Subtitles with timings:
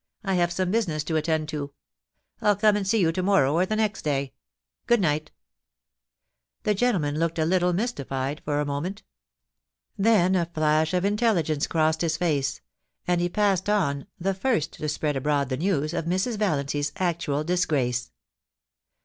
[0.23, 1.73] I have some business to attend to.
[2.41, 4.33] I'll come and see you to morrow or the next day.
[4.87, 5.29] Good night'
[6.63, 9.03] The gentleman looked a little mystified for a moment
[9.53, 12.61] \ then a flash of intelligence crossed his face,
[13.05, 16.35] and he passed on, the first to spread abroad the news of Mrs.
[16.39, 18.11] Vallanc/s actual disgrace.